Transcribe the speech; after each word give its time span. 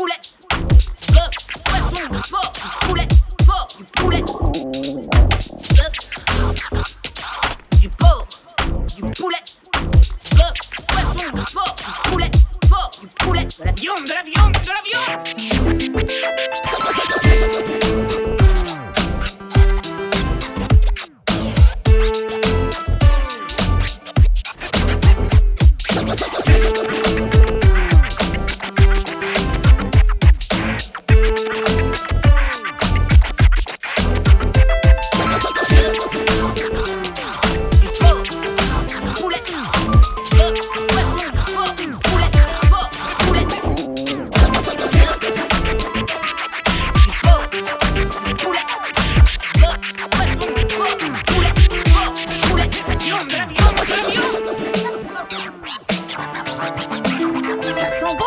poulet, 0.00 0.29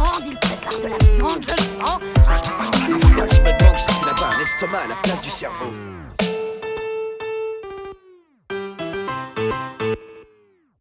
viande, 0.00 0.24
il 0.26 0.38
prépare 0.38 0.80
de 0.80 0.88
la 0.88 0.98
viande, 1.16 1.44
je 1.46 1.54
le 1.54 1.84
sens. 1.84 1.98
Ah, 2.26 2.34
ah, 2.34 2.60
ah, 2.60 2.70
je 2.74 2.92
me 2.92 3.58
demande 3.58 3.78
s'il 3.78 4.06
n'a 4.06 4.14
pas 4.14 4.36
un 4.36 4.42
estomac 4.42 4.78
à 4.78 4.88
la 4.88 4.94
place 4.96 5.22
du 5.22 5.30
cerveau. 5.30 5.72